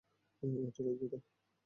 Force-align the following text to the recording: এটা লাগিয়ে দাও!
এটা 0.67 0.81
লাগিয়ে 0.85 1.09
দাও! 1.11 1.21